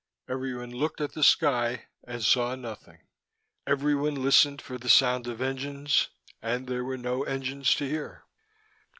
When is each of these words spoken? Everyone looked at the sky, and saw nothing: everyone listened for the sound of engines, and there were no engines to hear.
Everyone 0.27 0.71
looked 0.71 0.99
at 0.99 1.11
the 1.11 1.23
sky, 1.23 1.85
and 2.07 2.23
saw 2.23 2.55
nothing: 2.55 3.01
everyone 3.67 4.15
listened 4.15 4.59
for 4.59 4.79
the 4.79 4.89
sound 4.89 5.27
of 5.27 5.41
engines, 5.43 6.09
and 6.41 6.65
there 6.65 6.83
were 6.83 6.97
no 6.97 7.21
engines 7.21 7.75
to 7.75 7.87
hear. 7.87 8.23